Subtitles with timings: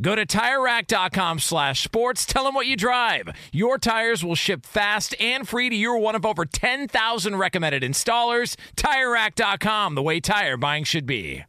[0.00, 2.26] Go to TireRack.com slash sports.
[2.26, 3.28] Tell them what you drive.
[3.52, 8.56] Your tires will ship fast and free to your one of over 10,000 recommended installers.
[8.76, 11.44] TireRack.com, the way tire buying should be.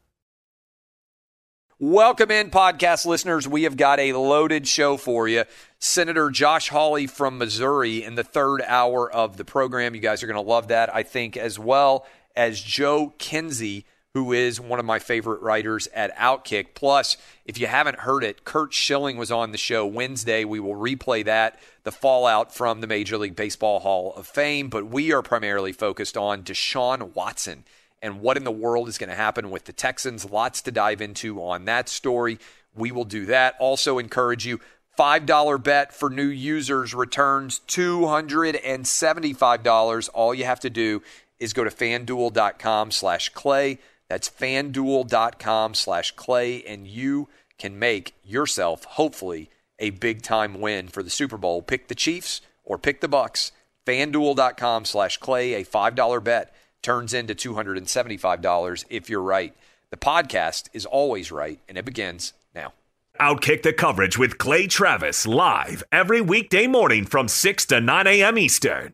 [1.77, 3.49] Welcome in, podcast listeners.
[3.49, 5.43] We have got a loaded show for you.
[5.77, 9.93] Senator Josh Hawley from Missouri in the third hour of the program.
[9.93, 14.31] You guys are going to love that, I think, as well as Joe Kinsey, who
[14.31, 16.67] is one of my favorite writers at Outkick.
[16.73, 20.45] Plus, if you haven't heard it, Curt Schilling was on the show Wednesday.
[20.45, 24.69] We will replay that, the fallout from the Major League Baseball Hall of Fame.
[24.69, 27.65] But we are primarily focused on Deshaun Watson
[28.01, 30.23] and what in the world is going to happen with the Texans.
[30.23, 32.39] Lots to dive into on that story.
[32.73, 33.57] We will do that.
[33.59, 34.61] Also, encourage you.
[34.97, 40.09] $5 bet for new users returns $275.
[40.13, 41.03] All you have to do
[41.37, 43.79] is go to fanduel.com slash clay.
[44.09, 47.27] That's fanduel.com slash clay, and you
[47.57, 49.49] can make yourself, hopefully,
[49.79, 51.61] a big time win for the Super Bowl.
[51.61, 53.51] Pick the Chiefs or pick the Bucs.
[53.85, 59.55] FanDuel.com slash clay, a $5 bet turns into $275 if you're right.
[59.89, 62.73] The podcast is always right, and it begins now.
[63.19, 68.37] Outkick the coverage with Clay Travis live every weekday morning from 6 to 9 a.m.
[68.37, 68.93] Eastern,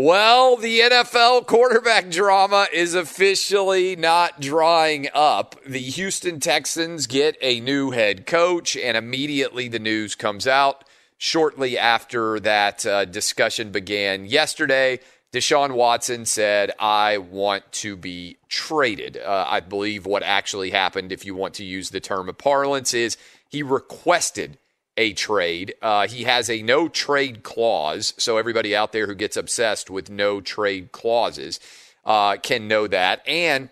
[0.00, 5.56] Well, the NFL quarterback drama is officially not drying up.
[5.66, 10.84] The Houston Texans get a new head coach, and immediately the news comes out.
[11.16, 15.00] Shortly after that uh, discussion began yesterday,
[15.32, 19.16] Deshaun Watson said, I want to be traded.
[19.16, 22.94] Uh, I believe what actually happened, if you want to use the term of parlance,
[22.94, 23.16] is
[23.48, 24.58] he requested
[24.98, 25.74] a trade.
[25.80, 28.12] Uh, he has a no trade clause.
[28.18, 31.60] So everybody out there who gets obsessed with no trade clauses
[32.04, 33.22] uh, can know that.
[33.26, 33.70] And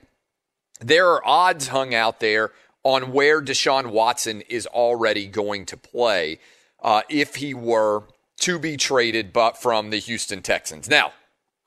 [0.80, 2.52] there are odds hung out there
[2.84, 6.38] on where Deshaun Watson is already going to play
[6.80, 8.04] uh, if he were
[8.40, 10.88] to be traded, but from the Houston Texans.
[10.88, 11.12] Now,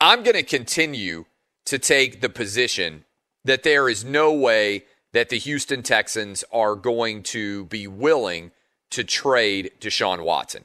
[0.00, 1.26] I'm going to continue
[1.66, 3.04] to take the position
[3.44, 8.52] that there is no way that the Houston Texans are going to be willing
[8.90, 10.64] to trade Deshaun Watson.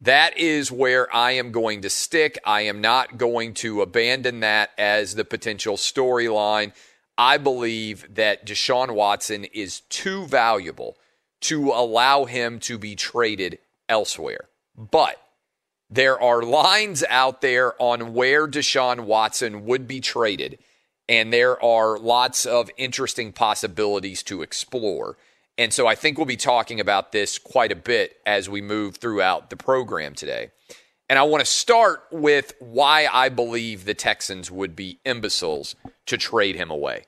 [0.00, 2.38] That is where I am going to stick.
[2.44, 6.72] I am not going to abandon that as the potential storyline.
[7.16, 10.96] I believe that Deshaun Watson is too valuable
[11.42, 13.58] to allow him to be traded
[13.88, 14.48] elsewhere.
[14.76, 15.20] But
[15.90, 20.58] there are lines out there on where Deshaun Watson would be traded,
[21.08, 25.16] and there are lots of interesting possibilities to explore.
[25.58, 28.96] And so I think we'll be talking about this quite a bit as we move
[28.96, 30.50] throughout the program today.
[31.08, 35.76] And I want to start with why I believe the Texans would be imbeciles
[36.06, 37.04] to trade him away.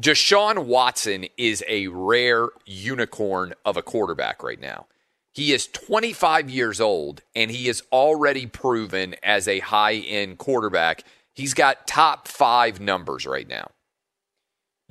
[0.00, 4.86] Deshaun Watson is a rare unicorn of a quarterback right now.
[5.32, 11.04] He is 25 years old and he is already proven as a high end quarterback.
[11.32, 13.70] He's got top five numbers right now.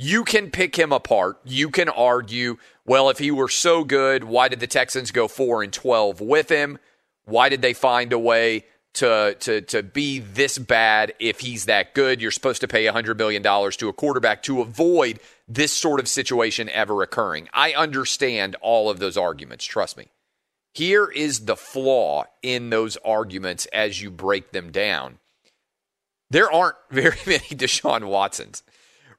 [0.03, 1.39] You can pick him apart.
[1.45, 2.57] You can argue,
[2.87, 6.49] well, if he were so good, why did the Texans go 4 and 12 with
[6.49, 6.79] him?
[7.25, 11.93] Why did they find a way to to to be this bad if he's that
[11.93, 12.19] good?
[12.19, 16.67] You're supposed to pay $100 million to a quarterback to avoid this sort of situation
[16.69, 17.47] ever occurring.
[17.53, 20.07] I understand all of those arguments, trust me.
[20.73, 25.19] Here is the flaw in those arguments as you break them down.
[26.31, 28.63] There aren't very many Deshaun Watsons.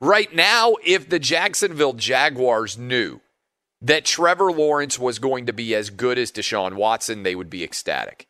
[0.03, 3.21] Right now, if the Jacksonville Jaguars knew
[3.81, 7.63] that Trevor Lawrence was going to be as good as Deshaun Watson, they would be
[7.63, 8.27] ecstatic.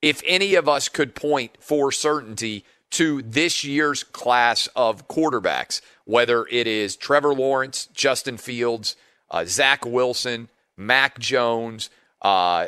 [0.00, 6.46] If any of us could point for certainty to this year's class of quarterbacks, whether
[6.46, 8.96] it is Trevor Lawrence, Justin Fields,
[9.30, 11.90] uh, Zach Wilson, Mac Jones,
[12.22, 12.64] uh,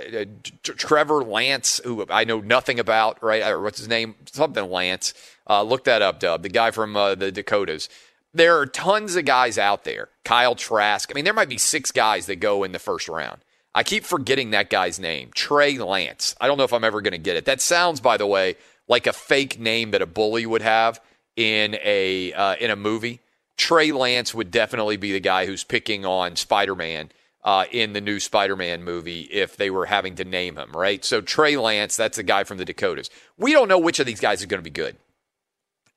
[0.63, 3.59] Trevor Lance, who I know nothing about, right?
[3.59, 4.15] What's his name?
[4.31, 5.15] Something Lance.
[5.49, 6.43] Uh, look that up, Dub.
[6.43, 7.89] The guy from uh, the Dakotas.
[8.35, 10.09] There are tons of guys out there.
[10.25, 11.11] Kyle Trask.
[11.11, 13.43] I mean, there might be six guys that go in the first round.
[13.75, 16.35] I keep forgetting that guy's name, Trey Lance.
[16.41, 17.47] I don't know if I'm ever going to get it.
[17.47, 18.57] That sounds, by the way,
[18.89, 21.01] like a fake name that a bully would have
[21.37, 23.21] in a uh, in a movie.
[23.57, 27.11] Trey Lance would definitely be the guy who's picking on Spider Man
[27.45, 31.05] uh, in the new Spider Man movie if they were having to name him, right?
[31.05, 33.11] So Trey Lance, that's the guy from the Dakotas.
[33.39, 34.97] We don't know which of these guys is going to be good.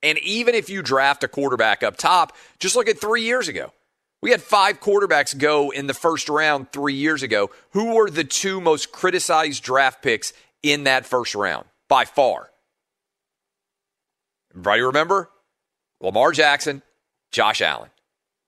[0.06, 3.72] And even if you draft a quarterback up top, just look at three years ago.
[4.22, 7.50] We had five quarterbacks go in the first round three years ago.
[7.70, 10.32] Who were the two most criticized draft picks
[10.62, 12.50] in that first round by far?
[14.52, 15.28] Everybody remember?
[16.00, 16.82] Lamar Jackson,
[17.32, 17.90] Josh Allen.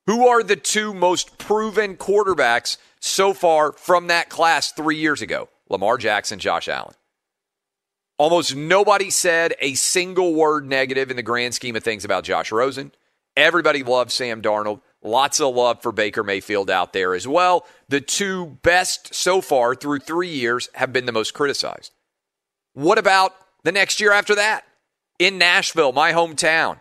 [0.07, 5.49] Who are the two most proven quarterbacks so far from that class three years ago?
[5.69, 6.95] Lamar Jackson, Josh Allen.
[8.19, 12.51] Almost nobody said a single word negative in the grand scheme of things about Josh
[12.51, 12.91] Rosen.
[13.37, 14.81] Everybody loved Sam Darnold.
[15.01, 17.65] Lots of love for Baker Mayfield out there as well.
[17.89, 21.93] The two best so far through three years have been the most criticized.
[22.73, 24.65] What about the next year after that?
[25.21, 26.81] In Nashville, my hometown.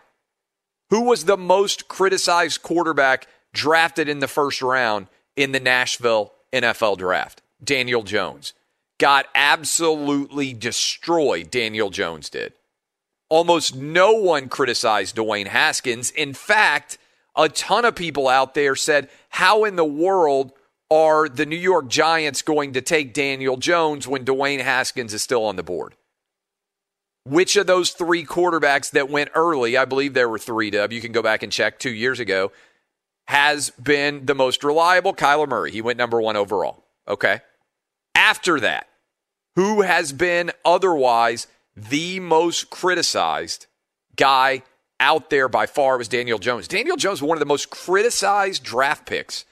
[0.90, 5.06] Who was the most criticized quarterback drafted in the first round
[5.36, 7.42] in the Nashville NFL draft?
[7.62, 8.54] Daniel Jones
[8.98, 12.52] got absolutely destroyed, Daniel Jones did.
[13.30, 16.10] Almost no one criticized Dwayne Haskins.
[16.10, 16.98] In fact,
[17.36, 20.52] a ton of people out there said, How in the world
[20.90, 25.44] are the New York Giants going to take Daniel Jones when Dwayne Haskins is still
[25.44, 25.94] on the board?
[27.24, 31.02] Which of those three quarterbacks that went early, I believe there were three, Dub, you
[31.02, 32.50] can go back and check two years ago,
[33.26, 35.12] has been the most reliable?
[35.12, 35.70] Kyler Murray.
[35.70, 36.84] He went number one overall.
[37.06, 37.40] Okay.
[38.14, 38.87] After that,
[39.58, 43.66] who has been otherwise the most criticized
[44.14, 44.62] guy
[45.00, 46.68] out there by far was Daniel Jones.
[46.68, 49.44] Daniel Jones was one of the most criticized draft picks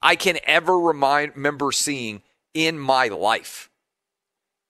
[0.00, 2.22] I can ever remind, remember seeing
[2.54, 3.68] in my life.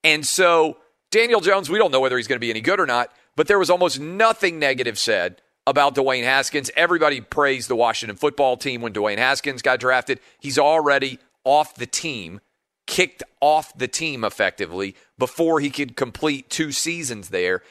[0.03, 0.79] And so,
[1.11, 3.49] Daniel Jones, we don't know whether he's going to be any good or not, but
[3.49, 6.71] there was almost nothing negative said about Dwayne Haskins.
[6.75, 10.21] Everybody praised the Washington football team when Dwayne Haskins got drafted.
[10.39, 12.41] He's already off the team
[12.87, 17.63] kicked off the team effectively before he could complete two seasons there.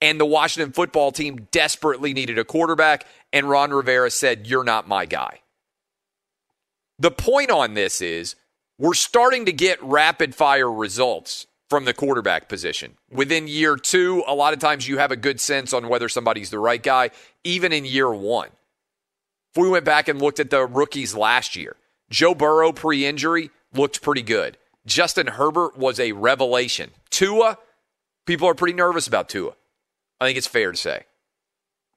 [0.00, 4.88] And the Washington football team desperately needed a quarterback, and Ron Rivera said, You're not
[4.88, 5.40] my guy.
[6.98, 8.36] The point on this is
[8.78, 12.96] we're starting to get rapid fire results from the quarterback position.
[13.10, 16.50] Within year two, a lot of times you have a good sense on whether somebody's
[16.50, 17.10] the right guy,
[17.42, 18.50] even in year one.
[19.54, 21.76] If we went back and looked at the rookies last year,
[22.10, 24.58] Joe Burrow pre injury looked pretty good.
[24.86, 26.90] Justin Herbert was a revelation.
[27.10, 27.58] Tua,
[28.26, 29.52] people are pretty nervous about Tua.
[30.20, 31.04] I think it's fair to say.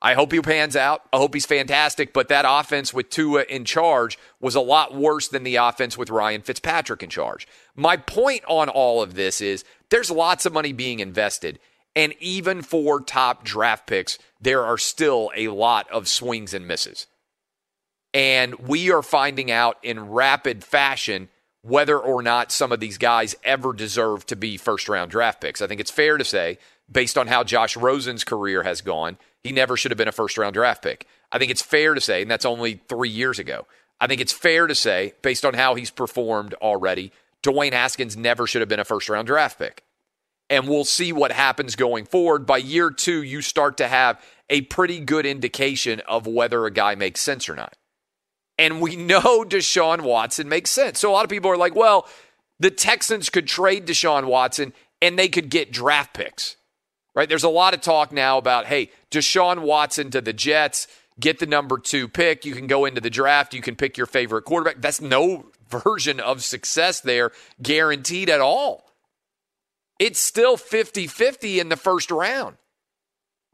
[0.01, 1.01] I hope he pans out.
[1.11, 2.13] I hope he's fantastic.
[2.13, 6.09] But that offense with Tua in charge was a lot worse than the offense with
[6.09, 7.47] Ryan Fitzpatrick in charge.
[7.75, 11.59] My point on all of this is there's lots of money being invested.
[11.95, 17.07] And even for top draft picks, there are still a lot of swings and misses.
[18.13, 21.29] And we are finding out in rapid fashion
[21.67, 25.61] whether or not some of these guys ever deserve to be first round draft picks.
[25.61, 26.57] I think it's fair to say,
[26.89, 30.37] based on how Josh Rosen's career has gone, he never should have been a first
[30.37, 31.05] round draft pick.
[31.31, 33.67] I think it's fair to say, and that's only three years ago.
[33.99, 37.11] I think it's fair to say, based on how he's performed already,
[37.43, 39.83] Dwayne Haskins never should have been a first round draft pick.
[40.49, 42.45] and we'll see what happens going forward.
[42.45, 46.95] By year two, you start to have a pretty good indication of whether a guy
[46.95, 47.75] makes sense or not.
[48.57, 50.99] And we know Deshaun Watson makes sense.
[50.99, 52.07] So a lot of people are like, well,
[52.59, 56.57] the Texans could trade Deshaun Watson and they could get draft picks,
[57.15, 57.29] right?
[57.29, 60.87] There's a lot of talk now about, hey, Deshaun Watson to the Jets,
[61.19, 62.45] get the number two pick.
[62.45, 64.81] You can go into the draft, you can pick your favorite quarterback.
[64.81, 68.91] That's no version of success there guaranteed at all.
[69.99, 72.57] It's still 50 50 in the first round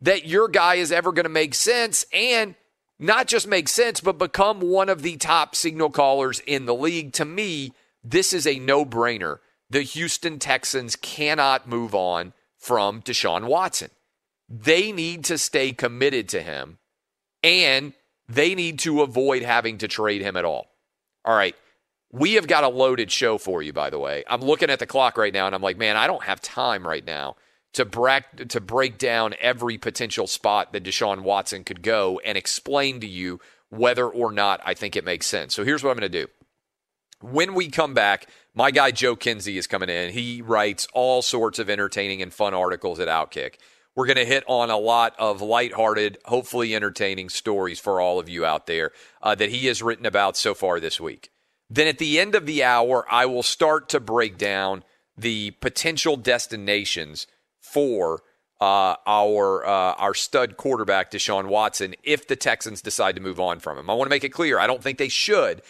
[0.02, 2.56] that your guy is ever going to make sense and
[3.00, 7.14] not just make sense, but become one of the top signal callers in the league.
[7.14, 7.74] To me,
[8.04, 9.40] this is a no brainer.
[9.70, 13.90] The Houston Texans cannot move on from Deshaun Watson.
[14.48, 16.78] They need to stay committed to him
[17.42, 17.94] and
[18.30, 20.68] they need to avoid having to trade him at all.
[21.26, 21.56] All right.
[22.12, 24.24] We have got a loaded show for you, by the way.
[24.28, 26.88] I'm looking at the clock right now and I'm like, man, I don't have time
[26.88, 27.36] right now
[27.74, 33.00] to break, to break down every potential spot that Deshaun Watson could go and explain
[33.02, 33.40] to you
[33.70, 35.56] whether or not I think it makes sense.
[35.56, 36.28] So here's what I'm going to do.
[37.22, 40.12] When we come back, my guy Joe Kinsey is coming in.
[40.12, 43.56] He writes all sorts of entertaining and fun articles at Outkick.
[43.96, 48.28] We're going to hit on a lot of lighthearted, hopefully entertaining stories for all of
[48.28, 51.32] you out there uh, that he has written about so far this week.
[51.70, 54.84] Then at the end of the hour, I will start to break down
[55.18, 57.28] the potential destinations
[57.74, 58.22] for
[58.62, 63.60] uh, our uh, our stud quarterback Deshaun Watson if the Texans decide to move on
[63.60, 63.90] from him.
[63.90, 65.62] I want to make it clear I don't think they should,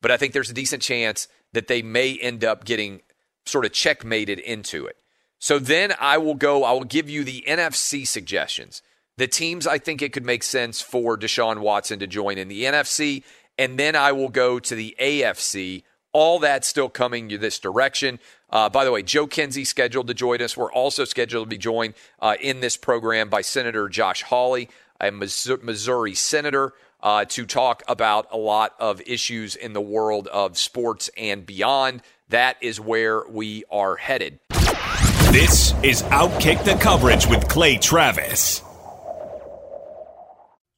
[0.00, 3.02] but I think there's a decent chance that they may end up getting
[3.44, 4.96] sort of checkmated into it.
[5.38, 6.64] So then I will go.
[6.64, 8.82] I will give you the NFC suggestions,
[9.16, 12.64] the teams I think it could make sense for Deshaun Watson to join in the
[12.64, 13.22] NFC,
[13.58, 15.82] and then I will go to the AFC.
[16.12, 18.18] All that still coming this direction.
[18.50, 20.56] Uh, by the way, Joe Kinsey scheduled to join us.
[20.56, 24.68] We're also scheduled to be joined uh, in this program by Senator Josh Hawley,
[25.00, 30.58] a Missouri senator, uh, to talk about a lot of issues in the world of
[30.58, 32.02] sports and beyond.
[32.28, 34.38] That is where we are headed.
[35.32, 38.62] This is Outkick the Coverage with Clay Travis.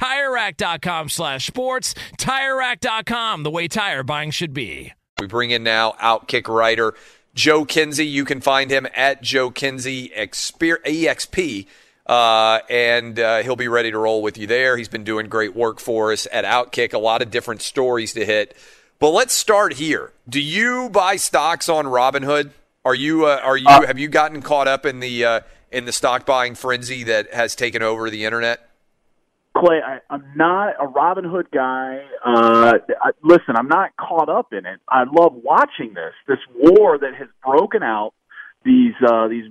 [0.00, 1.94] TireRack.com slash sports.
[2.18, 4.92] TireRack.com, the way tire buying should be.
[5.18, 6.94] We bring in now Outkick writer
[7.34, 8.06] Joe Kinsey.
[8.06, 11.66] You can find him at Joe Kinsey EXP.
[12.06, 14.76] Uh, and uh, he'll be ready to roll with you there.
[14.76, 16.92] He's been doing great work for us at Outkick.
[16.94, 18.56] A lot of different stories to hit.
[18.98, 20.12] But let's start here.
[20.28, 22.50] Do you buy stocks on Robinhood?
[22.84, 25.40] Are you uh, are you Uh, have you gotten caught up in the uh,
[25.70, 28.69] in the stock buying frenzy that has taken over the internet?
[29.56, 32.04] Clay, I, I'm not a Robinhood guy.
[32.24, 34.80] Uh, I, listen, I'm not caught up in it.
[34.88, 38.12] I love watching this this war that has broken out.
[38.64, 39.46] These uh, these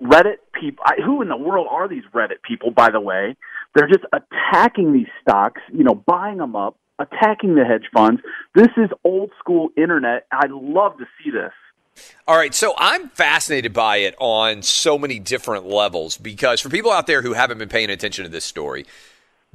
[0.00, 0.84] Reddit people.
[0.86, 2.70] I, who in the world are these Reddit people?
[2.70, 3.36] By the way,
[3.74, 5.60] they're just attacking these stocks.
[5.72, 8.22] You know, buying them up, attacking the hedge funds.
[8.54, 10.26] This is old school internet.
[10.32, 11.52] I love to see this.
[12.26, 16.90] All right, so I'm fascinated by it on so many different levels because for people
[16.90, 18.86] out there who haven't been paying attention to this story,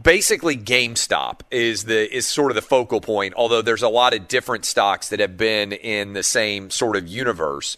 [0.02, 4.28] basically GameStop is the is sort of the focal point, although there's a lot of
[4.28, 7.78] different stocks that have been in the same sort of universe.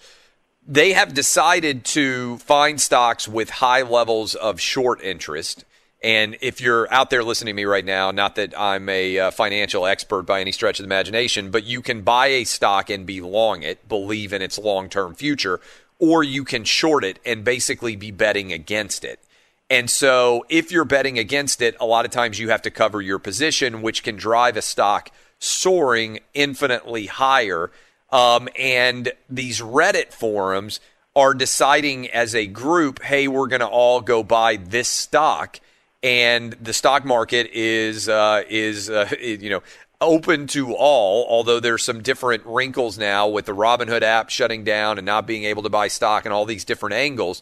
[0.68, 5.66] They have decided to find stocks with high levels of short interest.
[6.02, 9.32] And if you're out there listening to me right now, not that I'm a uh,
[9.32, 13.06] financial expert by any stretch of the imagination, but you can buy a stock and
[13.06, 15.60] be long it, believe in its long term future,
[15.98, 19.20] or you can short it and basically be betting against it.
[19.70, 23.02] And so if you're betting against it, a lot of times you have to cover
[23.02, 27.72] your position, which can drive a stock soaring infinitely higher.
[28.12, 30.80] Um, and these Reddit forums
[31.16, 35.60] are deciding as a group, hey, we're going to all go buy this stock.
[36.02, 39.64] And the stock market is uh, is uh, you know
[40.02, 41.28] open to all.
[41.30, 45.44] Although there's some different wrinkles now with the Robinhood app shutting down and not being
[45.44, 47.42] able to buy stock and all these different angles.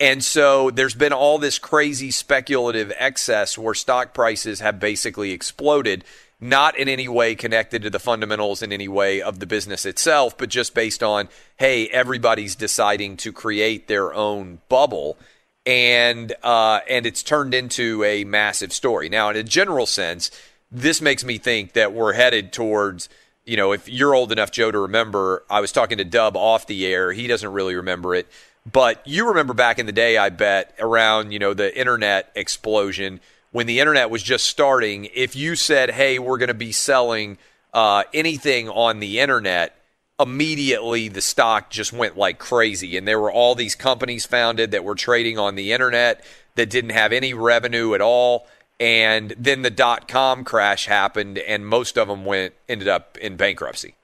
[0.00, 6.04] And so there's been all this crazy speculative excess where stock prices have basically exploded,
[6.40, 10.38] not in any way connected to the fundamentals in any way of the business itself,
[10.38, 15.18] but just based on, hey, everybody's deciding to create their own bubble.
[15.66, 19.08] And uh, and it's turned into a massive story.
[19.08, 20.30] Now, in a general sense,
[20.70, 23.08] this makes me think that we're headed towards
[23.48, 26.66] you know, if you're old enough, Joe, to remember, I was talking to Dub off
[26.66, 27.12] the air.
[27.12, 28.28] He doesn't really remember it.
[28.70, 33.20] But you remember back in the day, I bet, around, you know, the internet explosion,
[33.50, 37.38] when the internet was just starting, if you said, hey, we're going to be selling
[37.72, 39.74] uh, anything on the internet,
[40.20, 42.96] immediately the stock just went like crazy.
[42.96, 46.24] And there were all these companies founded that were trading on the internet
[46.56, 48.46] that didn't have any revenue at all.
[48.80, 53.36] And then the dot com crash happened, and most of them went ended up in
[53.36, 53.94] bankruptcy.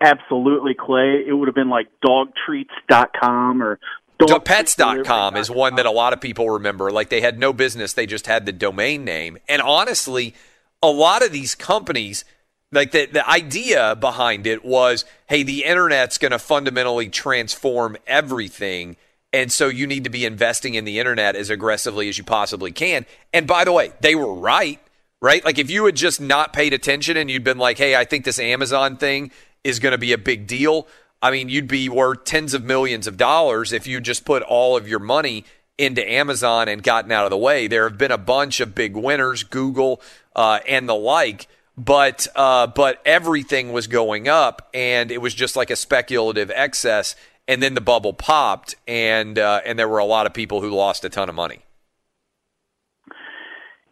[0.00, 1.24] Absolutely, Clay.
[1.26, 3.78] It would have been like dogtreats.com or
[4.18, 6.90] dog Pets.com is one that a lot of people remember.
[6.90, 9.38] Like they had no business, they just had the domain name.
[9.48, 10.34] And honestly,
[10.82, 12.24] a lot of these companies,
[12.72, 18.96] Like the the idea behind it was, hey, the internet's going to fundamentally transform everything.
[19.32, 22.72] And so you need to be investing in the internet as aggressively as you possibly
[22.72, 23.06] can.
[23.32, 24.80] And by the way, they were right,
[25.20, 25.44] right?
[25.44, 28.24] Like if you had just not paid attention and you'd been like, hey, I think
[28.24, 29.30] this Amazon thing
[29.66, 30.86] is going to be a big deal.
[31.20, 34.76] I mean, you'd be worth tens of millions of dollars if you just put all
[34.76, 35.44] of your money
[35.78, 37.66] into Amazon and gotten out of the way.
[37.66, 40.00] There have been a bunch of big winners, Google
[40.34, 45.56] uh, and the like, but uh, but everything was going up, and it was just
[45.56, 47.14] like a speculative excess
[47.48, 50.70] and then the bubble popped, and uh, and there were a lot of people who
[50.70, 51.60] lost a ton of money.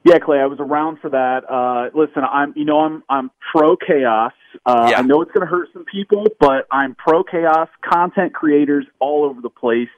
[0.04, 1.50] Yeah, Clay, I was around for that.
[1.50, 4.32] Uh, listen, I'm you know I'm I'm pro chaos.
[4.66, 4.98] Uh, Yeah.
[4.98, 7.68] I know it's going to hurt some people, but I'm pro chaos.
[7.82, 9.88] Content creators all over the place.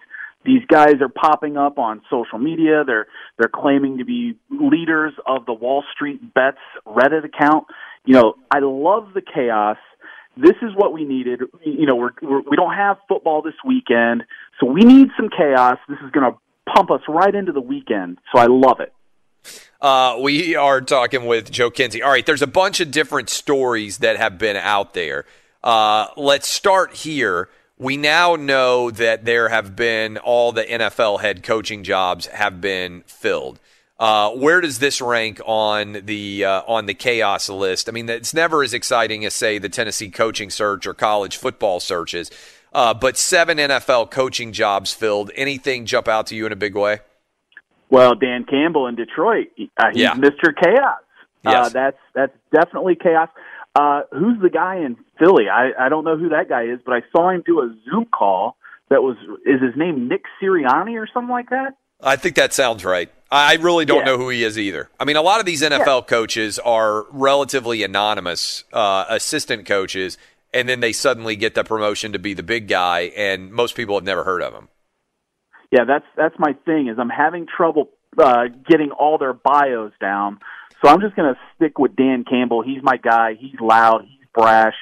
[0.45, 2.85] These guys are popping up on social media.
[2.87, 7.67] They're they're claiming to be leaders of the Wall Street Bets Reddit account.
[8.05, 9.77] You know, I love the chaos.
[10.37, 11.41] This is what we needed.
[11.65, 14.23] You know, we're, we're we don't have football this weekend,
[14.61, 15.79] so we need some chaos.
[15.89, 16.39] This is going to
[16.73, 18.19] pump us right into the weekend.
[18.33, 18.93] So I love it.
[19.81, 22.03] Uh, we are talking with Joe Kinsey.
[22.03, 25.25] All right, there's a bunch of different stories that have been out there.
[25.63, 27.49] Uh, let's start here.
[27.79, 33.03] We now know that there have been all the NFL head coaching jobs have been
[33.07, 33.61] filled.
[33.99, 37.89] Uh, where does this rank on the uh, on the chaos list?
[37.89, 41.81] I mean, it's never as exciting as say the Tennessee coaching search or college football
[41.81, 42.31] searches,
[42.75, 45.31] uh, but seven NFL coaching jobs filled.
[45.35, 47.01] Anything jump out to you in a big way?
[47.91, 50.15] Well, Dan Campbell in Detroit, uh, he's Yeah.
[50.15, 50.55] Mr.
[50.55, 51.01] Chaos.
[51.45, 51.73] Uh, Yes.
[51.73, 53.29] that's that's definitely chaos.
[53.75, 55.49] Uh, who's the guy in Philly?
[55.49, 58.07] I, I don't know who that guy is, but I saw him do a Zoom
[58.07, 58.57] call.
[58.89, 61.75] That was is his name Nick Sirianni or something like that?
[62.03, 63.11] I think that sounds right.
[63.31, 64.05] I really don't Yeah.
[64.13, 64.89] know who he is either.
[65.01, 70.17] I mean, a lot of these NFL coaches are relatively anonymous uh, assistant coaches,
[70.55, 73.97] and then they suddenly get the promotion to be the big guy, and most people
[73.97, 74.69] have never heard of him.
[75.71, 76.89] Yeah, that's that's my thing.
[76.89, 80.39] Is I'm having trouble uh, getting all their bios down.
[80.85, 82.63] So I'm just going to stick with Dan Campbell.
[82.63, 83.35] He's my guy.
[83.39, 84.03] He's loud.
[84.03, 84.75] He's brash.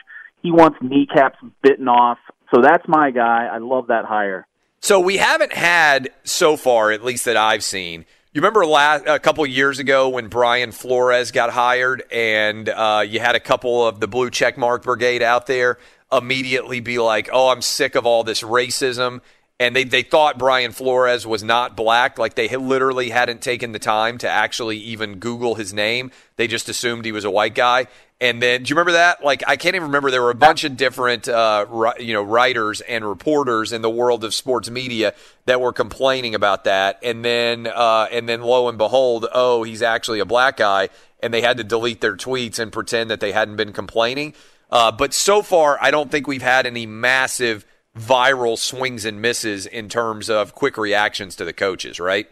[0.43, 2.19] He wants kneecaps bitten off.
[2.55, 3.49] So that's my guy.
[3.51, 4.47] I love that hire.
[4.81, 8.05] So we haven't had so far, at least that I've seen.
[8.35, 13.21] You remember last, a couple years ago when Brian Flores got hired, and uh, you
[13.21, 15.79] had a couple of the blue checkmark brigade out there
[16.13, 19.21] immediately be like, "Oh, I'm sick of all this racism,"
[19.61, 23.79] and they they thought Brian Flores was not black, like they literally hadn't taken the
[23.79, 26.11] time to actually even Google his name.
[26.37, 27.87] They just assumed he was a white guy.
[28.21, 29.25] And then, do you remember that?
[29.25, 30.11] Like, I can't even remember.
[30.11, 31.67] There were a bunch of different, uh,
[31.99, 35.15] you know, writers and reporters in the world of sports media
[35.47, 37.01] that were complaining about that.
[37.03, 40.91] And then, uh, and then, lo and behold, oh, he's actually a black guy,
[41.23, 44.33] and they had to delete their tweets and pretend that they hadn't been complaining.
[44.71, 47.67] Uh, but so far, I don't think we've had any massive
[47.99, 52.29] viral swings and misses in terms of quick reactions to the coaches, right?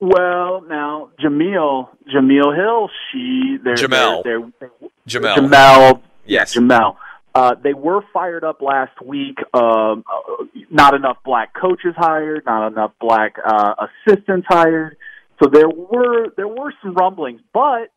[0.00, 4.24] Well, now Jameel Jameel Hill, she they're, Jemele.
[4.24, 4.70] they're, they're,
[5.08, 5.36] Jemele.
[5.36, 6.56] Jemele, Yes.
[6.56, 6.96] Jemele.
[7.34, 9.38] Uh, they were fired up last week.
[9.54, 13.74] Um, uh, not enough black coaches hired, not enough black uh,
[14.06, 14.96] assistants hired.
[15.42, 17.90] So there were there were some rumblings, but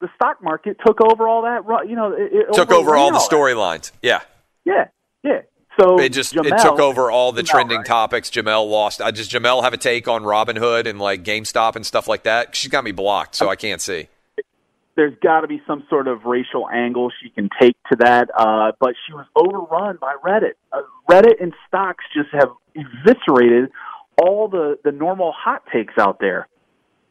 [0.00, 1.62] the stock market took over all that.
[1.88, 3.92] You know, it, it Took over all the storylines.
[4.02, 4.20] Yeah.
[4.64, 4.88] Yeah,
[5.22, 5.42] yeah.
[5.80, 7.86] So It just it took over all the Jemele, trending right?
[7.86, 8.30] topics.
[8.30, 9.00] Jemele lost.
[9.00, 12.54] Uh, does Jemele have a take on Robinhood and like GameStop and stuff like that?
[12.54, 14.08] She's got me blocked, so I can't see.
[14.96, 18.30] there's got to be some sort of racial angle she can take to that.
[18.36, 20.52] Uh, but she was overrun by Reddit.
[20.72, 23.70] Uh, Reddit and stocks just have eviscerated
[24.22, 26.46] all the, the normal hot takes out there.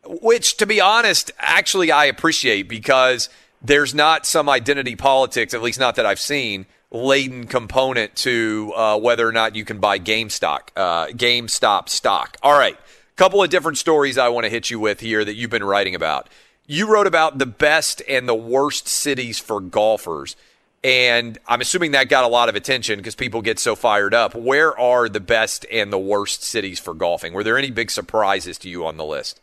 [0.06, 3.28] Which, to be honest, actually I appreciate because
[3.62, 8.98] there's not some identity politics, at least not that I've seen, laden component to uh,
[8.98, 12.38] whether or not you can buy GameStop, uh, GameStop stock.
[12.42, 12.78] All right,
[13.16, 15.96] couple of different stories I want to hit you with here that you've been writing
[15.96, 16.30] about.
[16.66, 20.36] You wrote about the best and the worst cities for golfers.
[20.84, 24.36] And I'm assuming that got a lot of attention because people get so fired up.
[24.36, 27.34] Where are the best and the worst cities for golfing?
[27.34, 29.40] Were there any big surprises to you on the list?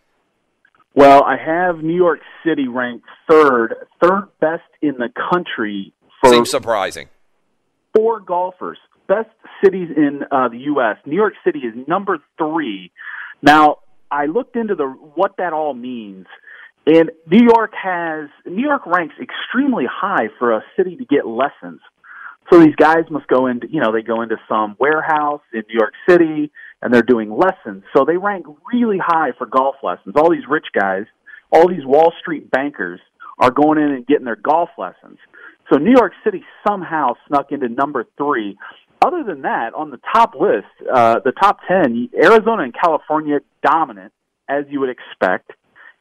[0.95, 6.51] Well, I have New York City ranked third, third best in the country for Seems
[6.51, 7.09] surprising.
[7.95, 8.79] Four golfers.
[9.09, 9.31] Best
[9.65, 10.97] cities in uh, the U.S.
[11.05, 12.93] New York City is number three.
[13.43, 13.79] Now,
[14.11, 16.27] I looked into the what that all means,
[16.87, 21.81] and New York has New York ranks extremely high for a city to get lessons.
[22.53, 25.79] So these guys must go into, you know, they go into some warehouse in New
[25.79, 26.51] York City
[26.83, 27.85] and they're doing lessons.
[27.97, 30.17] So they rank really high for golf lessons.
[30.17, 31.05] All these rich guys,
[31.53, 33.01] all these Wall Street bankers
[33.39, 35.19] are going in and getting their golf lessons.
[35.73, 38.59] So New York City somehow snuck into number three.
[39.03, 44.13] Other than that, on the top list, uh, the top 10, Arizona and California dominant,
[44.49, 45.53] as you would expect,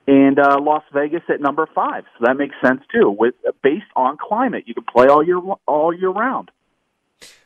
[0.07, 2.03] and uh, Las Vegas at number five.
[2.17, 3.09] So that makes sense too.
[3.09, 6.49] With based on climate, you can play all year all year round.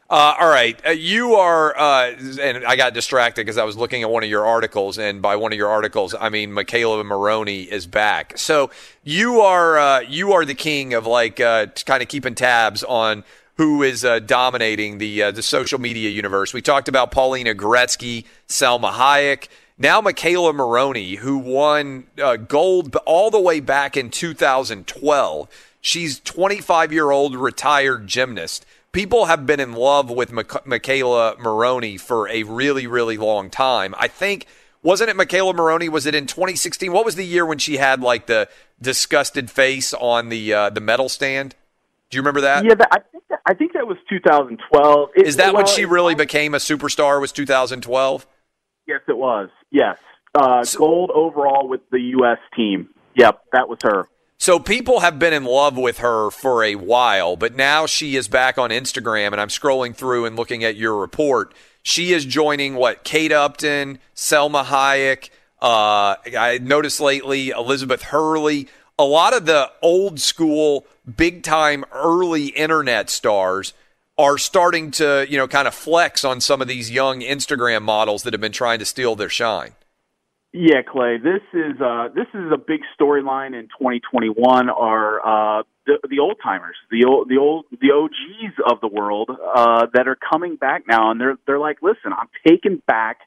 [0.10, 2.12] Uh, all right, uh, you are, uh,
[2.42, 5.38] and I got distracted because I was looking at one of your articles, and by
[5.38, 8.38] one of your articles, I mean McKayla Maroney is back.
[8.38, 8.70] So
[9.04, 13.24] you are uh, you are the king of like uh, kind of keeping tabs on
[13.56, 16.54] who is uh, dominating the the social media universe.
[16.54, 19.48] We talked about Paulina Gretzky, Selma Hayek.
[19.78, 22.08] Now McKayla Maroney, who won
[22.50, 25.48] gold all the way back in 2012.
[25.80, 32.30] She's 25 year old retired gymnast people have been in love with McKayla Maroney for
[32.30, 33.94] a really, really long time.
[33.98, 34.48] I think
[34.82, 35.90] wasn't it McKayla Maroney?
[35.90, 36.92] Was it in 2016?
[36.92, 38.48] What was the year when she had like the
[38.82, 41.56] disgusted face on the uh, the medal stand?
[42.10, 42.64] Do you remember that?
[42.64, 45.10] Yeah, that, I think that, I think that was 2012.
[45.16, 47.20] It, Is that well, when she really became a superstar?
[47.20, 48.28] Was 2012?
[48.86, 49.50] Yes, it was.
[49.72, 49.98] Yes,
[50.36, 52.38] uh, so, gold overall with the U.S.
[52.56, 52.90] team.
[53.16, 54.08] Yep, that was her.
[54.44, 58.28] So people have been in love with her for a while, but now she is
[58.28, 61.54] back on Instagram, and I'm scrolling through and looking at your report.
[61.82, 65.30] She is joining what Kate Upton, Selma Hayek.
[65.62, 68.68] Uh, I noticed lately Elizabeth Hurley.
[69.00, 73.74] A lot of the old school, big time, early internet stars
[74.18, 78.24] are starting to, you know, kind of flex on some of these young Instagram models
[78.24, 79.74] that have been trying to steal their shine.
[80.56, 81.18] Yeah, Clay.
[81.18, 84.70] This is uh, this is a big storyline in 2021.
[84.70, 85.20] Are
[85.60, 89.88] uh, the, the old timers, the old the old the OGs of the world uh,
[89.96, 93.18] that are coming back now, and they're they're like, listen, I'm taking back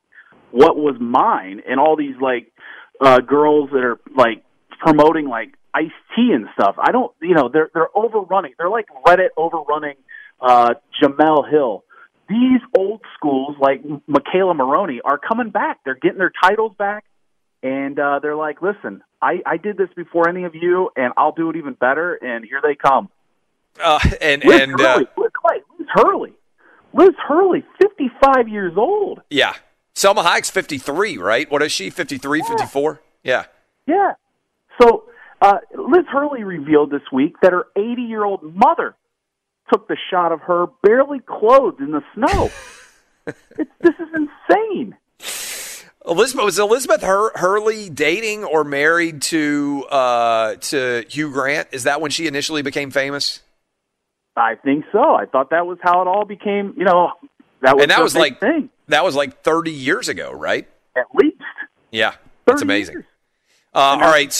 [0.52, 2.52] what was mine, and all these like
[3.00, 4.44] uh, girls that are like
[4.78, 6.76] promoting like iced tea and stuff.
[6.78, 8.52] I don't, you know, they're they're overrunning.
[8.56, 9.96] They're like Reddit overrunning
[10.40, 11.82] uh, Jemele Hill
[12.28, 15.78] these old schools like McKayla Maroney are coming back.
[15.84, 17.04] They're getting their titles back
[17.66, 21.32] and uh, they're like, "Listen, I, I did this before any of you, and I'll
[21.32, 23.08] do it even better." And here they come.
[23.82, 25.30] Uh, and Liz and Hurley, uh, Liz,
[25.78, 26.32] Liz Hurley,
[26.94, 29.20] Liz Hurley, fifty-five years old.
[29.30, 29.54] Yeah,
[29.94, 31.50] Selma Hayek's fifty-three, right?
[31.50, 31.90] What is she?
[31.90, 32.44] 53, yeah.
[32.46, 33.00] 54?
[33.24, 33.44] Yeah.
[33.86, 34.12] Yeah.
[34.80, 35.04] So
[35.40, 38.94] uh, Liz Hurley revealed this week that her eighty-year-old mother
[39.72, 42.50] took the shot of her barely clothed in the snow.
[43.58, 44.96] it's, this is insane.
[46.06, 51.68] Elizabeth was Elizabeth Hur- Hurley dating or married to uh, to Hugh Grant?
[51.72, 53.40] Is that when she initially became famous?
[54.36, 55.00] I think so.
[55.00, 56.74] I thought that was how it all became.
[56.76, 57.12] You know,
[57.62, 58.70] that was and that was like thing.
[58.88, 60.68] that was like thirty years ago, right?
[60.96, 61.42] At least.
[61.90, 62.14] Yeah,
[62.44, 63.04] that's amazing.
[63.74, 64.38] Uh, all right,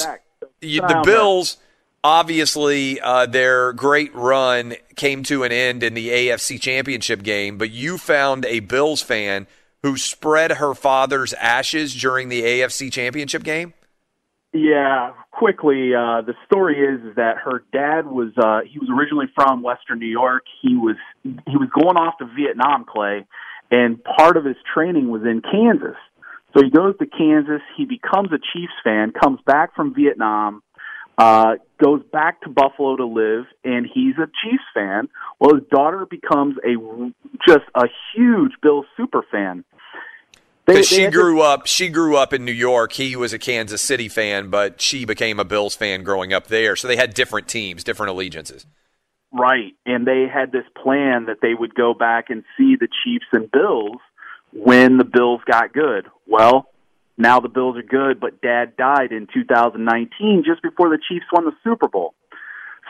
[0.60, 1.58] you, the Bills.
[2.04, 7.72] Obviously, uh, their great run came to an end in the AFC Championship game, but
[7.72, 9.48] you found a Bills fan
[9.86, 13.72] who spread her father's ashes during the AFC Championship game?
[14.52, 15.94] Yeah, quickly.
[15.94, 20.08] Uh, the story is, that her dad was uh, he was originally from Western New
[20.08, 20.42] York.
[20.60, 23.26] He was he was going off to Vietnam, Clay,
[23.70, 25.96] and part of his training was in Kansas.
[26.52, 27.62] So he goes to Kansas.
[27.76, 29.12] He becomes a Chiefs fan.
[29.12, 30.62] Comes back from Vietnam.
[31.18, 35.08] Uh, goes back to Buffalo to live, and he's a Chiefs fan.
[35.38, 36.74] Well, his daughter becomes a
[37.46, 39.64] just a huge Bill super fan.
[40.66, 42.92] Because she grew up, she grew up in New York.
[42.92, 46.74] He was a Kansas City fan, but she became a Bills fan growing up there.
[46.74, 48.66] So they had different teams, different allegiances.
[49.32, 53.26] Right, and they had this plan that they would go back and see the Chiefs
[53.32, 53.98] and Bills
[54.52, 56.06] when the Bills got good.
[56.26, 56.68] Well,
[57.16, 61.44] now the Bills are good, but Dad died in 2019, just before the Chiefs won
[61.44, 62.14] the Super Bowl.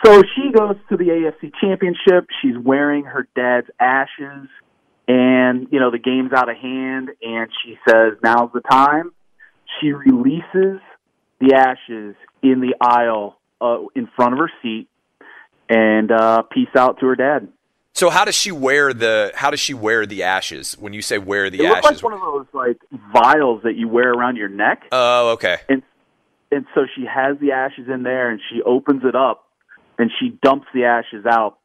[0.05, 2.29] So she goes to the AFC Championship.
[2.43, 4.49] She's wearing her dad's ashes
[5.09, 9.13] and you know the game's out of hand and she says now's the time.
[9.81, 10.81] She releases
[11.41, 14.89] the ashes in the aisle uh, in front of her seat
[15.69, 17.49] and uh peace out to her dad.
[17.93, 20.77] So how does she wear the how does she wear the ashes?
[20.79, 22.77] When you say wear the it ashes like one of those like
[23.13, 24.83] vials that you wear around your neck.
[24.93, 25.59] Oh okay.
[25.69, 25.83] And
[26.53, 29.47] and so she has the ashes in there and she opens it up
[29.99, 31.59] and she dumps the ashes out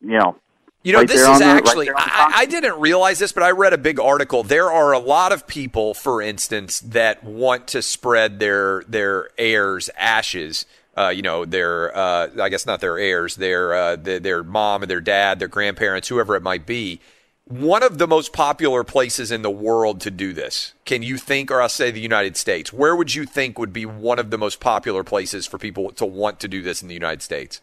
[0.00, 0.36] you know
[0.82, 3.50] you know, right this is the, actually, right I, I, didn't realize this, but I
[3.50, 4.42] read a big article.
[4.42, 9.90] There are a lot of people, for instance, that want to spread their their heirs'
[9.98, 10.64] ashes.
[10.96, 14.82] Uh, you know, their, uh, I guess not their heirs, their, uh, their, their mom
[14.82, 17.00] and their dad, their grandparents, whoever it might be.
[17.44, 21.50] One of the most popular places in the world to do this, can you think,
[21.50, 24.36] or I'll say the United States, where would you think would be one of the
[24.36, 27.60] most popular places for people to want to do this in the United States?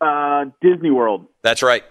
[0.00, 1.26] Uh, Disney World.
[1.42, 1.84] That's right.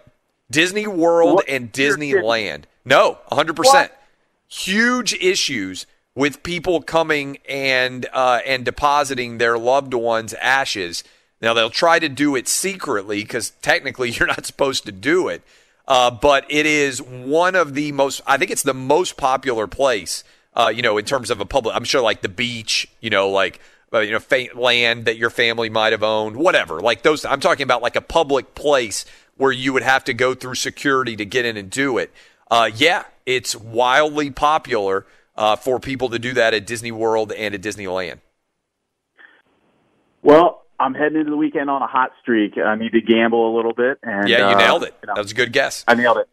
[0.50, 2.64] Disney World What and Disneyland.
[2.84, 3.58] No, 100%.
[3.58, 4.02] What?
[4.48, 11.04] Huge issues with people coming and uh, and depositing their loved ones' ashes.
[11.42, 15.42] Now they'll try to do it secretly because technically you're not supposed to do it.
[15.88, 18.22] Uh, but it is one of the most.
[18.26, 20.24] I think it's the most popular place.
[20.54, 21.76] Uh, you know, in terms of a public.
[21.76, 22.88] I'm sure like the beach.
[23.02, 23.60] You know, like
[23.94, 26.80] uh, you know, fa- land that your family might have owned, whatever.
[26.80, 27.26] Like those.
[27.26, 29.06] I'm talking about like a public place
[29.38, 32.12] where you would have to go through security to get in and do it.
[32.50, 37.54] Uh, yeah, it's wildly popular uh, for people to do that at Disney World and
[37.54, 38.20] at Disneyland.
[40.22, 42.58] Well, I'm heading into the weekend on a hot streak.
[42.58, 44.00] I need to gamble a little bit.
[44.04, 44.96] And Yeah, you uh, nailed it.
[45.02, 45.84] you know, That was a good guess.
[45.88, 46.30] I nailed it.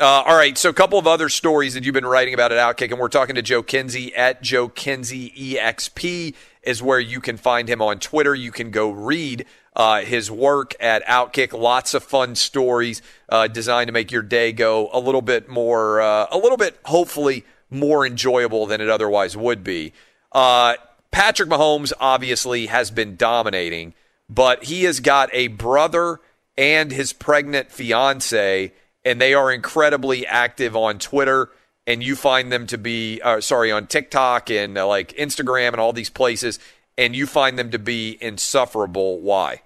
[0.00, 2.58] Uh, all right, so a couple of other stories that you've been writing about at
[2.58, 7.36] Outkick, and we're talking to Joe Kinsey at Joe Kinsey EXP is where you can
[7.36, 8.34] find him on Twitter.
[8.34, 11.58] You can go read uh, his work at Outkick.
[11.58, 16.00] Lots of fun stories uh, designed to make your day go a little bit more,
[16.00, 19.92] uh, a little bit hopefully more enjoyable than it otherwise would be.
[20.30, 20.74] Uh,
[21.10, 23.94] Patrick Mahomes obviously has been dominating,
[24.28, 26.20] but he has got a brother
[26.56, 28.72] and his pregnant fiance,
[29.04, 31.50] and they are incredibly active on Twitter.
[31.84, 35.80] And you find them to be, uh, sorry, on TikTok and uh, like Instagram and
[35.80, 36.60] all these places,
[37.04, 39.20] and you find them to be insufferable.
[39.20, 39.62] Why?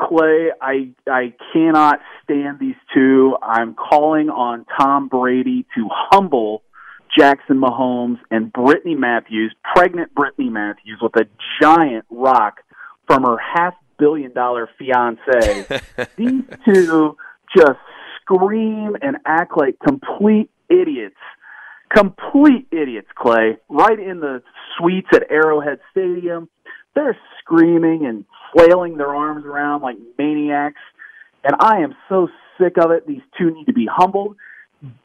[0.00, 3.36] Clay, I I cannot stand these two.
[3.42, 6.62] I'm calling on Tom Brady to humble
[7.16, 11.26] Jackson Mahomes and Brittany Matthews, pregnant Brittany Matthews, with a
[11.62, 12.60] giant rock
[13.06, 15.66] from her half billion dollar fiance.
[16.16, 17.16] these two
[17.56, 17.78] just
[18.20, 21.16] scream and act like complete idiots.
[21.94, 23.56] Complete idiots, Clay.
[23.68, 24.42] Right in the
[24.76, 26.48] suites at Arrowhead Stadium.
[26.94, 30.80] They're screaming and flailing their arms around like maniacs.
[31.44, 33.06] And I am so sick of it.
[33.06, 34.36] These two need to be humbled.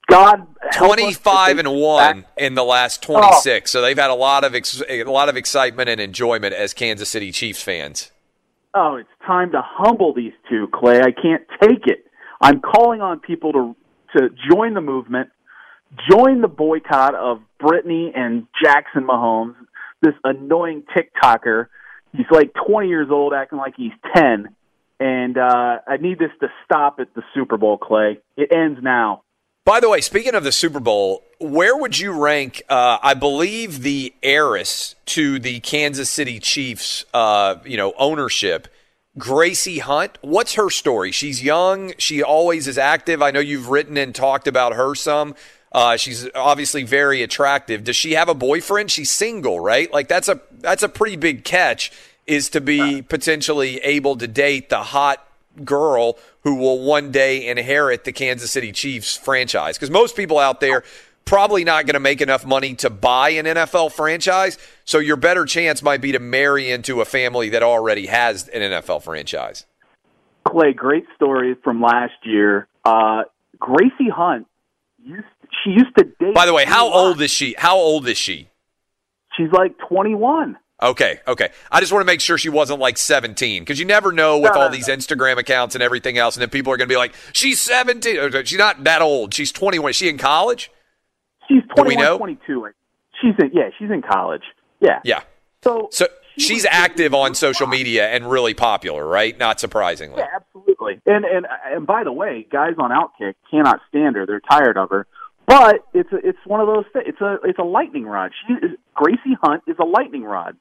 [0.09, 3.71] God, help us if 25 and 1 back- in the last 26.
[3.71, 7.09] So they've had a lot of ex- a lot of excitement and enjoyment as Kansas
[7.09, 8.11] City Chiefs fans.
[8.73, 10.99] Oh, it's time to humble these two, Clay.
[11.01, 12.05] I can't take it.
[12.41, 13.75] I'm calling on people to
[14.17, 15.29] to join the movement,
[16.09, 19.55] join the boycott of Brittany and Jackson Mahomes,
[20.01, 21.67] this annoying TikToker.
[22.13, 24.49] He's like 20 years old, acting like he's 10,
[24.99, 28.19] and uh, I need this to stop at the Super Bowl, Clay.
[28.35, 29.23] It ends now.
[29.63, 32.63] By the way, speaking of the Super Bowl, where would you rank?
[32.67, 38.67] Uh, I believe the heiress to the Kansas City Chiefs, uh, you know, ownership,
[39.17, 40.17] Gracie Hunt.
[40.21, 41.11] What's her story?
[41.11, 41.93] She's young.
[41.99, 43.21] She always is active.
[43.21, 45.35] I know you've written and talked about her some.
[45.71, 47.83] Uh, she's obviously very attractive.
[47.83, 48.91] Does she have a boyfriend?
[48.91, 49.91] She's single, right?
[49.91, 51.91] Like that's a that's a pretty big catch.
[52.27, 55.25] Is to be potentially able to date the hot
[55.63, 59.77] girl who will one day inherit the Kansas City Chiefs franchise.
[59.77, 60.83] Because most people out there
[61.25, 64.57] probably not going to make enough money to buy an NFL franchise.
[64.85, 68.61] So your better chance might be to marry into a family that already has an
[68.61, 69.65] NFL franchise.
[70.45, 72.67] Clay, great story from last year.
[72.83, 73.23] Uh,
[73.59, 74.47] Gracie Hunt,
[75.03, 75.25] used,
[75.63, 76.33] she used to date.
[76.33, 77.55] By the way, how old is she?
[77.57, 78.49] How old is she?
[79.37, 80.57] She's like 21.
[80.83, 81.49] Okay, okay.
[81.71, 84.53] I just want to make sure she wasn't like 17 because you never know with
[84.53, 84.87] all these.
[84.87, 86.35] Instagram accounts and everything else.
[86.35, 88.43] And then people are going to be like, she's 17.
[88.45, 89.33] She's not that old.
[89.33, 89.91] She's 21.
[89.91, 90.71] Is she in college?
[91.47, 92.69] She's Do 21, 22.
[93.21, 94.41] She's in, yeah, she's in college.
[94.79, 94.99] Yeah.
[95.03, 95.21] Yeah.
[95.63, 99.37] So, So she she's active on social media and really popular, right?
[99.37, 100.19] Not surprisingly.
[100.19, 100.99] Yeah, absolutely.
[101.05, 104.25] And and and by the way, guys on Outkick cannot stand her.
[104.25, 105.05] They're tired of her.
[105.47, 106.85] But it's a, it's one of those.
[106.93, 108.31] Th- it's a it's a lightning rod.
[108.47, 110.55] She is, Gracie Hunt is a lightning rod.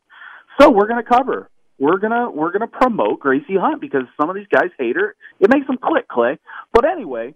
[0.60, 1.48] So we're going to cover.
[1.78, 5.16] We're gonna we're gonna promote Gracie Hunt because some of these guys hate her.
[5.38, 6.38] It makes them click, Clay.
[6.74, 7.34] But anyway,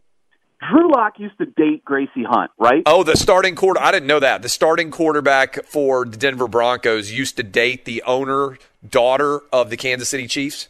[0.71, 2.83] Drew Lock used to date Gracie Hunt, right?
[2.85, 3.81] Oh, the starting quarter.
[3.81, 4.43] I didn't know that.
[4.43, 9.79] The starting quarterback for the Denver Broncos used to date the owner daughter of the
[9.79, 10.69] Kansas City Chiefs.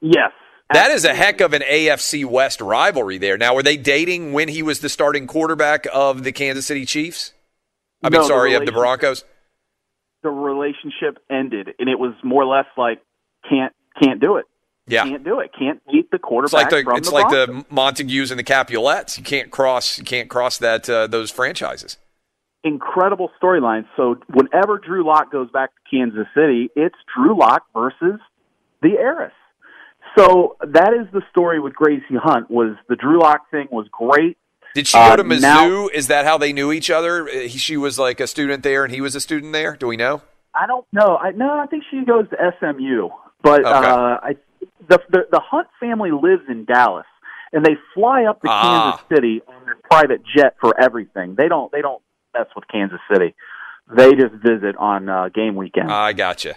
[0.00, 0.30] Yes.
[0.74, 3.36] That is a heck of an AFC West rivalry there.
[3.38, 7.32] Now, were they dating when he was the starting quarterback of the Kansas City Chiefs?
[8.02, 9.24] I mean, No, the sorry, of the Broncos.
[10.22, 13.00] The relationship ended, and it was more or less like
[13.48, 14.46] can't can't do it.
[14.86, 15.04] Yeah.
[15.04, 15.50] Can't do it.
[15.58, 17.64] Can't beat the It's quarterback like the it's the like Broncos.
[17.68, 19.16] the Montagues and the Capulets.
[19.18, 21.98] You can't cross you can't cross that uh, those franchises.
[22.64, 23.84] incredible storyline.
[23.96, 28.20] So whenever Drew Lock goes back to Kansas City, it's Drew Lock versus
[28.80, 29.32] the heiress.
[30.16, 32.50] So that is the story with Gracie Hunt.
[32.50, 34.36] Was the Drew Lock thing was great.
[34.74, 35.40] Did she go Uh, to Mizzou?
[35.40, 37.28] now- Is that how they knew each other?
[37.28, 39.76] Uh, he- She was like a student there, and he was a student there.
[39.76, 40.22] Do we know?
[40.54, 41.16] I don't know.
[41.16, 43.08] I no, I think she goes to SMU,
[43.42, 43.88] but Okay.
[43.90, 44.36] uh, I
[44.88, 47.06] the the, the Hunt family lives in Dallas,
[47.54, 48.62] and they fly up to Ah.
[48.92, 51.36] Kansas City on their private jet for everything.
[51.36, 52.02] They don't they don't
[52.36, 53.34] mess with Kansas City.
[53.88, 55.90] They just visit on uh, game weekend.
[55.90, 56.54] I gotcha.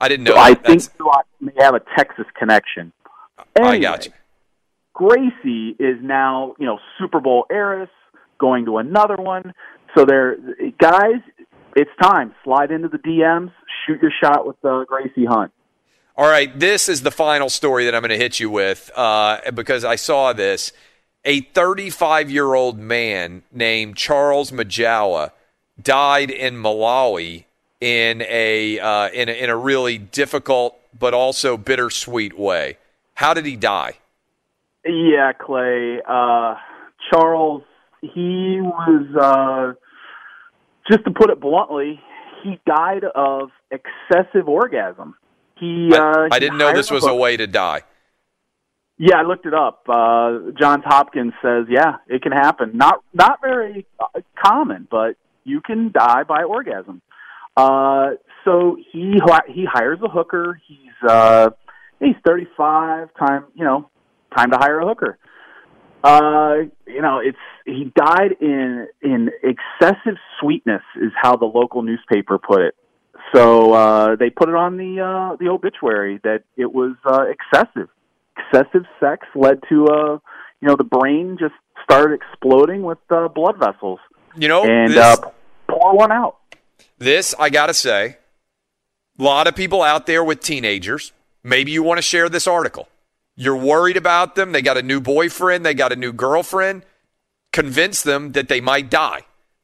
[0.00, 0.32] I didn't know.
[0.32, 2.92] so I think Duat may have a Texas connection.
[3.38, 4.10] I Anyway, gotcha.
[4.94, 7.90] Gracie is now, you know, Super Bowl heiress,
[8.38, 9.52] going to another one.
[9.96, 10.36] So there,
[10.78, 11.20] guys,
[11.76, 12.34] it's time.
[12.44, 13.52] Slide into the DMs,
[13.86, 15.52] shoot your shot with uh, Gracie Hunt.
[16.16, 19.50] All right, this is the final story that I'm going to hit you with uh,
[19.52, 20.72] because I saw this.
[21.24, 25.32] A 35 year old man named Charles Majawa
[25.80, 27.44] died in Malawi
[27.80, 32.76] in a, uh, in a in a really difficult but also bittersweet way.
[33.14, 33.98] How did he die?
[34.84, 36.00] Yeah, Clay.
[36.06, 36.56] Uh,
[37.10, 37.62] Charles,
[38.00, 39.74] he was, uh,
[40.90, 42.00] just to put it bluntly,
[42.42, 45.14] he died of excessive orgasm.
[45.56, 47.82] He, I, uh, I didn't know this was a way to die.
[48.96, 49.84] Yeah, I looked it up.
[49.88, 52.72] Uh, Johns Hopkins says, yeah, it can happen.
[52.74, 57.00] Not not very uh, common, but you can die by orgasm.
[57.56, 58.10] Uh,
[58.44, 60.60] so he he hires a hooker.
[60.66, 61.50] He's uh,
[61.98, 63.08] he's thirty five.
[63.18, 63.90] Time you know,
[64.36, 65.18] time to hire a hooker.
[66.02, 67.36] Uh, you know, it's
[67.66, 72.74] he died in in excessive sweetness, is how the local newspaper put it.
[73.34, 77.88] So uh, they put it on the uh, the obituary that it was uh, excessive
[78.40, 80.18] excessive sex led to uh
[80.60, 83.98] you know the brain just started exploding with uh, blood vessels
[84.36, 85.16] You know, and this, uh
[85.68, 86.38] pour one out
[86.98, 88.16] this I got to say,
[89.18, 91.12] a lot of people out there with teenagers.
[91.42, 92.88] Maybe you want to share this article.
[93.36, 94.52] You're worried about them.
[94.52, 95.64] They got a new boyfriend.
[95.64, 96.84] They got a new girlfriend.
[97.52, 99.22] Convince them that they might die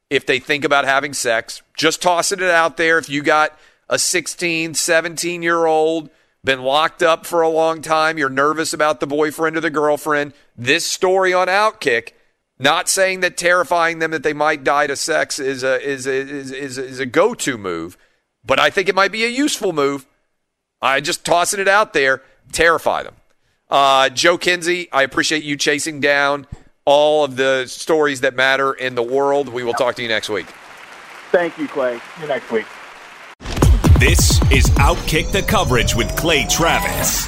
[0.09, 1.61] if they think about having sex.
[1.75, 2.97] Just tossing it out there.
[2.97, 3.57] If you got
[3.89, 6.09] a 16, 17 year old,
[6.43, 10.33] been locked up for a long time, you're nervous about the boyfriend or the girlfriend,
[10.57, 12.11] this story on Outkick,
[12.59, 16.13] not saying that terrifying them that they might die to sex is a, is a,
[16.13, 17.97] is, is, is a go to move,
[18.45, 20.07] but I think it might be a useful move.
[20.81, 23.15] I just tossing it out there, terrify them.
[23.69, 26.47] Uh, Joe Kinsey, I appreciate you chasing down
[26.85, 29.49] all of the stories that matter in the world.
[29.49, 30.47] We will talk to you next week.
[31.31, 32.65] thank you clay see you next week
[33.99, 37.27] This is Outkick the Coverage with Clay Travis.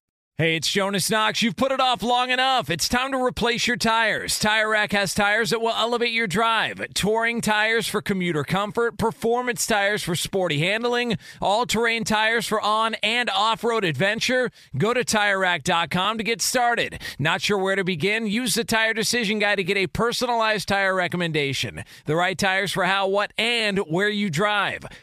[0.41, 1.43] Hey, it's Jonas Knox.
[1.43, 2.71] You've put it off long enough.
[2.71, 4.39] It's time to replace your tires.
[4.39, 6.83] Tire Rack has tires that will elevate your drive.
[6.95, 13.29] Touring tires for commuter comfort, performance tires for sporty handling, all-terrain tires for on and
[13.29, 14.49] off-road adventure.
[14.75, 16.99] Go to TireRack.com to get started.
[17.19, 18.25] Not sure where to begin?
[18.25, 21.83] Use the Tire Decision Guide to get a personalized tire recommendation.
[22.05, 24.85] The right tires for how, what, and where you drive.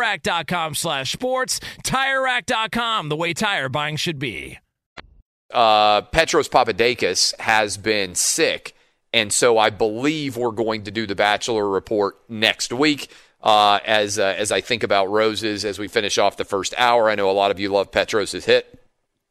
[0.00, 1.60] TireRack.com slash sports.
[1.84, 4.58] TireRack.com, the way tire buying should be
[5.52, 8.74] uh, Petros Papadakis has been sick,
[9.12, 13.10] and so I believe we're going to do the Bachelor report next week.
[13.42, 17.08] Uh, as uh, as I think about roses as we finish off the first hour,
[17.08, 18.78] I know a lot of you love Petros's hit.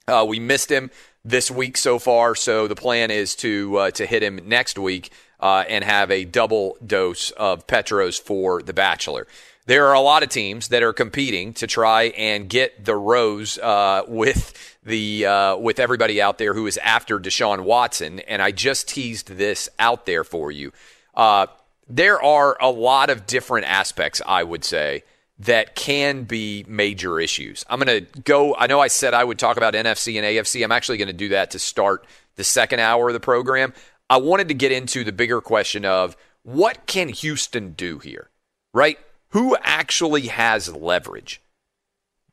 [0.07, 0.89] Uh, we missed him
[1.23, 5.11] this week so far, so the plan is to uh, to hit him next week
[5.39, 9.27] uh, and have a double dose of Petros for the Bachelor
[9.69, 13.59] there are a lot of teams that are competing to try and get the rose
[13.59, 18.19] uh, with the uh, with everybody out there who is after Deshaun Watson.
[18.21, 20.71] And I just teased this out there for you.
[21.13, 21.45] Uh,
[21.87, 25.03] there are a lot of different aspects, I would say,
[25.37, 27.63] that can be major issues.
[27.69, 28.55] I'm going to go.
[28.55, 30.63] I know I said I would talk about NFC and AFC.
[30.63, 32.07] I'm actually going to do that to start
[32.37, 33.75] the second hour of the program.
[34.09, 38.31] I wanted to get into the bigger question of what can Houston do here,
[38.73, 38.97] right?
[39.31, 41.41] Who actually has leverage?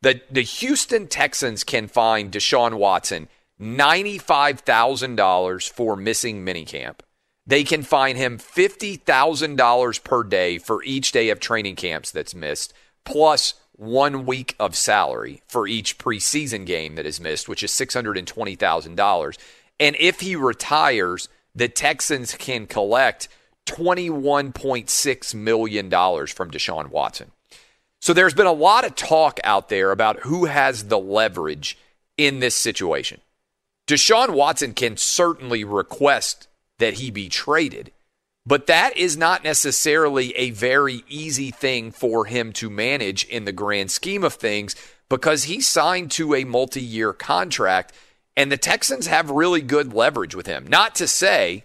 [0.03, 3.28] The, the Houston Texans can find Deshaun Watson
[3.61, 7.01] $95,000 for missing minicamp.
[7.47, 12.74] They can fine him $50,000 per day for each day of training camps that's missed,
[13.05, 19.38] plus one week of salary for each preseason game that is missed, which is $620,000.
[19.78, 23.28] And if he retires, the Texans can collect
[23.67, 27.33] $21.6 million from Deshaun Watson.
[28.01, 31.77] So there's been a lot of talk out there about who has the leverage
[32.17, 33.21] in this situation.
[33.87, 36.49] Deshaun Watson can certainly request
[36.79, 37.93] that he be traded,
[38.45, 43.53] but that is not necessarily a very easy thing for him to manage in the
[43.53, 44.75] grand scheme of things
[45.09, 47.93] because he signed to a multi year contract,
[48.37, 50.67] and the Texans have really good leverage with him.
[50.67, 51.64] Not to say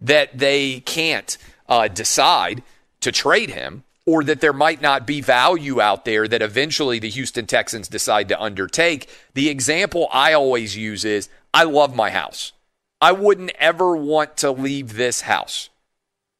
[0.00, 1.36] that they can't
[1.68, 2.62] uh, decide
[3.00, 7.08] to trade him or that there might not be value out there that eventually the
[7.10, 9.08] Houston Texans decide to undertake.
[9.34, 12.52] The example I always use is I love my house.
[13.00, 15.68] I wouldn't ever want to leave this house.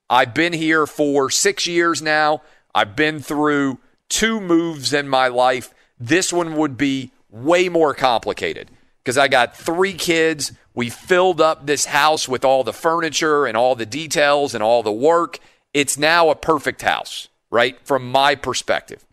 [0.09, 2.42] I've been here for six years now.
[2.74, 3.78] I've been through
[4.09, 5.74] two moves in my life.
[5.98, 8.70] This one would be way more complicated
[9.07, 10.50] because I got three kids.
[10.74, 14.82] We filled up this house with all the furniture and all the details and all
[14.82, 15.38] the work.
[15.72, 17.78] It's now a perfect house, right?
[17.86, 19.04] From my perspective.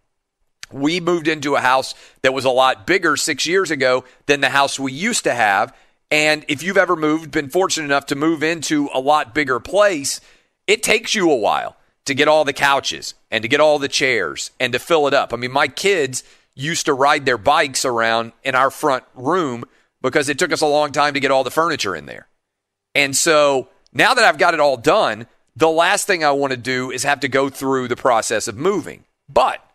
[0.72, 4.50] We moved into a house that was a lot bigger six years ago than the
[4.50, 5.76] house we used to have.
[6.10, 10.22] And if you've ever moved, been fortunate enough to move into a lot bigger place,
[10.66, 13.88] it takes you a while to get all the couches and to get all the
[13.88, 15.34] chairs and to fill it up.
[15.34, 16.24] I mean, my kids
[16.56, 19.66] used to ride their bikes around in our front room
[20.04, 22.28] because it took us a long time to get all the furniture in there.
[22.94, 25.26] And so now that I've got it all done,
[25.56, 28.58] the last thing I want to do is have to go through the process of
[28.58, 29.06] moving.
[29.28, 29.66] But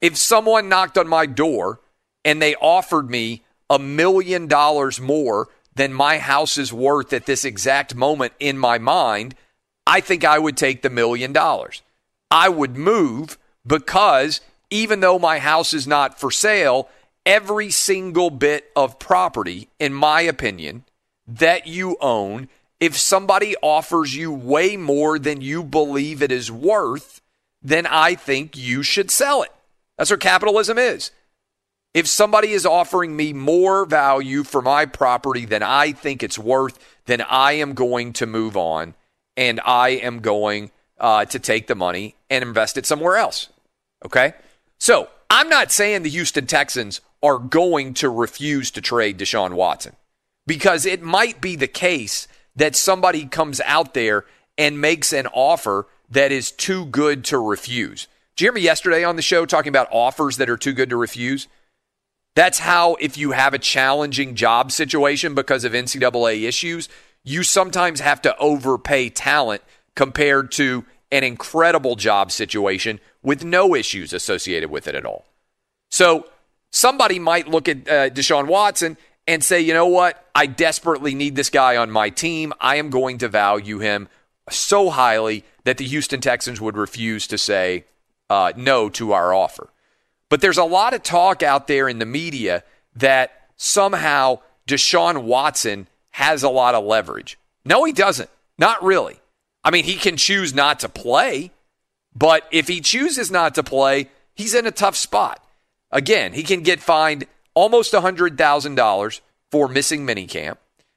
[0.00, 1.80] if someone knocked on my door
[2.24, 7.44] and they offered me a million dollars more than my house is worth at this
[7.44, 9.34] exact moment in my mind,
[9.86, 11.82] I think I would take the million dollars.
[12.30, 14.40] I would move because
[14.70, 16.88] even though my house is not for sale,
[17.24, 20.84] every single bit of property, in my opinion,
[21.26, 22.48] that you own,
[22.80, 27.20] if somebody offers you way more than you believe it is worth,
[27.62, 29.52] then I think you should sell it.
[29.96, 31.10] That's what capitalism is.
[31.94, 36.78] If somebody is offering me more value for my property than I think it's worth,
[37.04, 38.94] then I am going to move on
[39.36, 43.48] and I am going uh, to take the money and invest it somewhere else.
[44.04, 44.32] Okay?
[44.78, 49.94] So I'm not saying the Houston Texans are going to refuse to trade Deshaun Watson
[50.46, 54.24] because it might be the case that somebody comes out there
[54.58, 58.06] and makes an offer that is too good to refuse.
[58.36, 60.90] Did you hear me yesterday on the show talking about offers that are too good
[60.90, 61.48] to refuse?
[62.34, 66.88] That's how, if you have a challenging job situation because of NCAA issues,
[67.24, 69.62] you sometimes have to overpay talent
[69.94, 75.26] compared to an incredible job situation with no issues associated with it at all.
[75.90, 76.26] So
[76.72, 78.96] somebody might look at uh, Deshaun Watson
[79.28, 80.26] and say, you know what?
[80.34, 82.52] I desperately need this guy on my team.
[82.60, 84.08] I am going to value him
[84.50, 87.84] so highly that the Houston Texans would refuse to say
[88.28, 89.68] uh, no to our offer.
[90.28, 92.64] But there's a lot of talk out there in the media
[92.96, 97.38] that somehow Deshaun Watson has a lot of leverage.
[97.64, 98.30] No, he doesn't.
[98.58, 99.20] Not really.
[99.62, 101.52] I mean, he can choose not to play,
[102.14, 105.44] but if he chooses not to play, he's in a tough spot.
[105.92, 109.20] Again, he can get fined almost $100,000
[109.50, 110.56] for missing minicamp.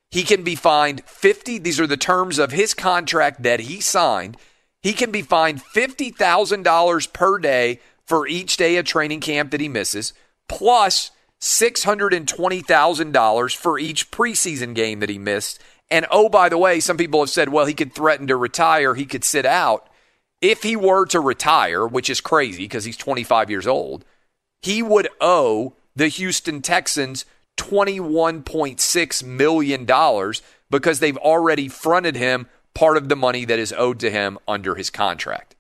[0.10, 4.38] He can be fined 50 these are the terms of his contract that he signed.
[4.82, 9.68] He can be fined $50,000 per day for each day of training camp that he
[9.68, 10.14] misses,
[10.48, 15.60] plus $620,000 for each preseason game that he missed.
[15.90, 18.96] And oh, by the way, some people have said, well, he could threaten to retire,
[18.96, 19.88] he could sit out.
[20.40, 24.06] If he were to retire, which is crazy because he's 25 years old,
[24.66, 27.24] he would owe the Houston Texans
[27.58, 30.34] $21.6 million
[30.72, 34.74] because they've already fronted him part of the money that is owed to him under
[34.74, 35.56] his contract.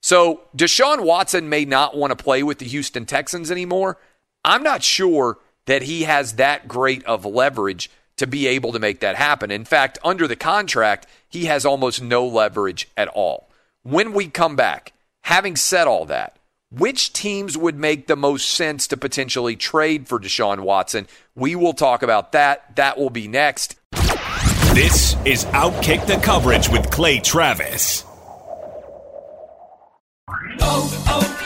[0.00, 3.98] So Deshaun Watson may not want to play with the Houston Texans anymore.
[4.46, 5.36] I'm not sure
[5.66, 9.50] that he has that great of leverage to be able to make that happen.
[9.50, 13.50] In fact, under the contract, he has almost no leverage at all.
[13.82, 14.94] When we come back,
[15.24, 16.35] having said all that,
[16.70, 21.06] which teams would make the most sense to potentially trade for Deshaun Watson?
[21.34, 22.76] We will talk about that.
[22.76, 23.76] That will be next.
[24.74, 28.04] This is Outkick the Coverage with Clay Travis.
[30.60, 31.45] Oh, oh, oh,